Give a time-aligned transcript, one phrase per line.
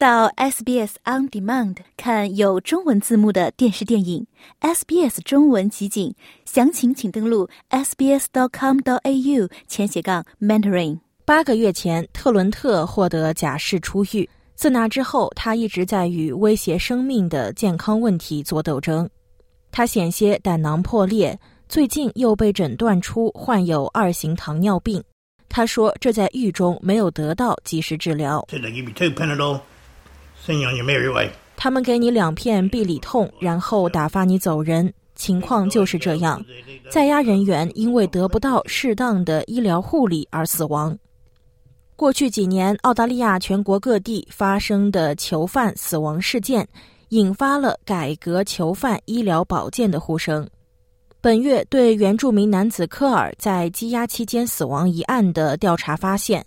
[0.00, 4.26] 到 SBS On Demand 看有中文字幕的电视电影
[4.62, 6.14] ，SBS 中文集锦，
[6.46, 10.98] 详情请登录 sbs.com.au 前斜杠 mentoring。
[11.26, 19.06] 八个月前，特伦特获得假释出狱，自那之后，他一直在与威胁生命的健康问题做斗争。
[19.70, 25.04] 他险些胆囊破裂，最近又被诊断出患有二型糖尿病。
[25.50, 28.42] 他说：“这在狱中没有得到及时治疗。”
[31.56, 34.92] 他们给你两片必理痛，然后打发你走人。
[35.14, 36.42] 情况就是这样，
[36.90, 40.96] 在押人员因为得不到适当的医疗护理而死亡。
[41.94, 46.66] 过去几年，澳大利亚全国各地发生的囚犯死亡事件，
[47.10, 50.48] 引发了改革囚犯医疗保健的呼声。
[51.20, 56.42] 本月对原住民男子科尔在羁押期间死亡一案的调查发现，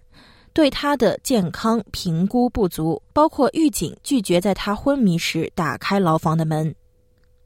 [0.53, 6.73] 对他的健康评估不足，包括狱警拒绝在他昏迷时打开牢房的门。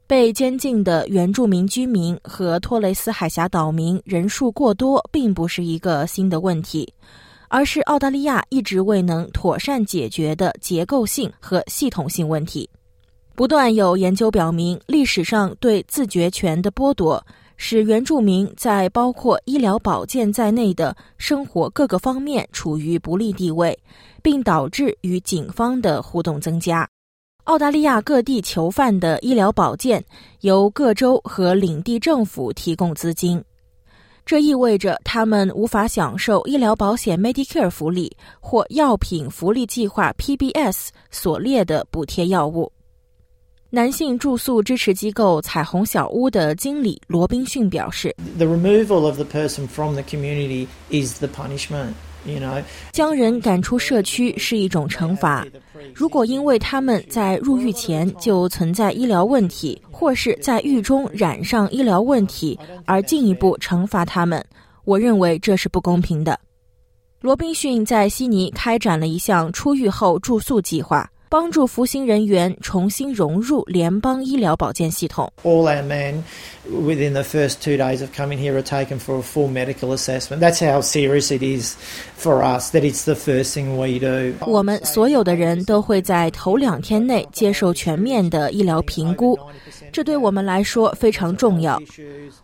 [0.06, 6.90] 被监禁的原住民居民和托雷斯海峡岛民人数过多，并不是一个新的问题，
[7.48, 12.68] 而是澳大利亚一直未能妥善解决的结构性和系统性问题。
[13.34, 17.24] 不断有研究表明，历史上对自觉权的剥夺，
[17.60, 23.76] 使原住民在包括医疗保健在内的生活各个方面处于不利地位，
[24.22, 26.88] 并导致与警方的互动增加。
[27.44, 30.02] 澳大利亚各地囚犯的医疗保健
[30.40, 33.42] 由各州和领地政府提供资金，
[34.24, 42.70] 这意味着他们无法享受医疗保险 Medicare 福利或药品福利计划 PBS 所列的补贴药物。
[43.70, 51.92] 男性住宿支持机构彩虹小屋的经理罗宾逊表示：“The removal of the person from the community is the punishment.
[52.24, 55.46] You know，将人赶出社区是一种惩罚。
[55.94, 64.42] 如果因为他们在入狱前就存在医疗问题，或是在狱中染上医疗问题而进一步惩罚他们，
[64.86, 66.40] 我认为这是不公平的。”
[67.20, 71.06] 罗宾逊在悉尼开展了一项出狱后住宿计划。
[71.28, 75.30] 帮助服刑人员重新融入联邦医疗保健系统。
[75.44, 76.22] All our men
[76.70, 80.40] within the first two days of coming here are taken for a full medical assessment.
[80.40, 81.74] That's how serious it is
[82.16, 82.70] for us.
[82.70, 84.34] That it's the first thing we do.
[84.46, 89.38] 我们所有的人都会在头两天内接受全面的医疗评估，
[89.92, 91.80] 这对我们来说非常重要。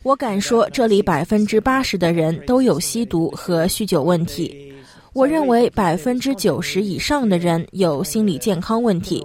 [0.03, 4.74] 我敢说，这里百分之八十的人都有吸毒和酗酒问题。
[5.15, 9.25] 我认为百分之九十以上的人有心理健康问题，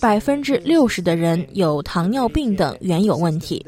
[0.00, 3.66] 百分之六十的人有糖尿病等原有问题。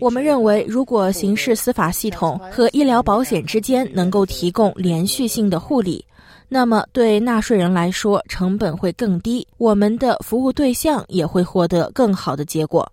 [0.00, 6.04] 我们认为，如果刑事司法系统和医疗保险之间能够提供连续性的护理，
[6.48, 12.90] 那么对纳税人来说成本会更低，我们的服务对象也会获得更好的结果。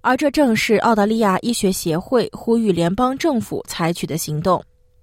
[0.00, 4.60] 而这正是澳大利亚医学协会呼吁联邦政府采取的行动。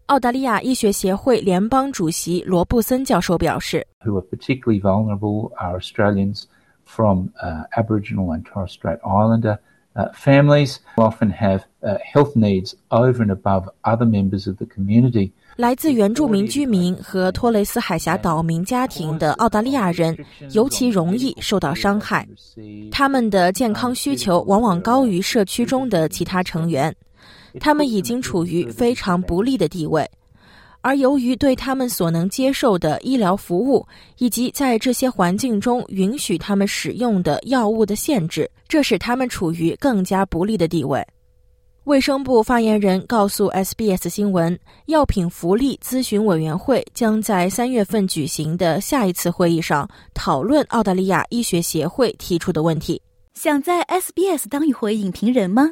[0.07, 6.43] 澳大利亚医学协会联邦主席罗布森教授表示：“Who are particularly vulnerable are Australians
[6.83, 7.29] from
[7.75, 9.59] Aboriginal and Torres Strait Islander
[10.13, 20.17] families often have health needs over and above other members of the community.” 来自原住民居民和托雷斯海峡岛民家庭的澳大利亚人
[20.51, 22.27] 尤其容易受到伤害，
[22.91, 26.93] 他们的健康需求往往高于社区中的其他成员。
[27.59, 30.09] 他们已经处于非常不利的地位，
[30.81, 33.85] 而由于对他们所能接受的医疗服务
[34.17, 41.05] 以及在这些环境中允许他们使用的药物的限制，这使他们处于更加不利的地位。
[41.85, 53.01] 卫生部发言人告诉 SBS 新闻，药品福利咨询委员会将在三月份举行的下一次会议上讨论澳大利亚医学协会提出的问题。
[53.33, 55.71] 想在 SBS 当一回影评人吗